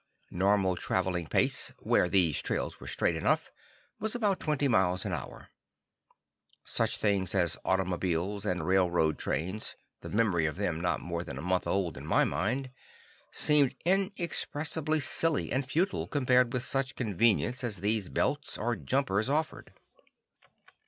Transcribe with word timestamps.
Normal 0.31 0.75
traveling 0.77 1.27
pace, 1.27 1.71
where 1.77 2.09
these 2.09 2.41
trails 2.41 2.79
were 2.79 2.87
straight 2.87 3.15
enough, 3.15 3.51
was 3.99 4.15
about 4.15 4.39
twenty 4.39 4.67
miles 4.67 5.05
an 5.05 5.13
hour. 5.13 5.49
Such 6.63 6.97
things 6.97 7.35
as 7.35 7.55
automobiles 7.65 8.43
and 8.43 8.65
railroad 8.65 9.19
trains 9.19 9.75
(the 9.99 10.09
memory 10.09 10.47
of 10.47 10.55
them 10.57 10.81
not 10.81 11.01
more 11.01 11.23
than 11.23 11.37
a 11.37 11.41
month 11.43 11.67
old 11.67 11.97
in 11.97 12.07
my 12.07 12.23
mind) 12.23 12.71
seemed 13.31 13.75
inexpressibly 13.85 14.99
silly 15.01 15.51
and 15.51 15.67
futile 15.69 16.07
compared 16.07 16.51
with 16.51 16.63
such 16.63 16.95
convenience 16.95 17.63
as 17.63 17.81
these 17.81 18.09
belts 18.09 18.57
or 18.57 18.75
jumpers 18.75 19.29
offered. 19.29 19.71